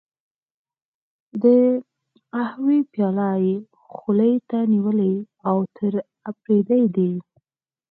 [0.03, 1.43] او د
[2.33, 3.55] قهوې پياله یې
[3.93, 5.13] خولې ته نیولې،
[5.49, 5.93] اوتر
[6.29, 7.11] اپرېدی دی.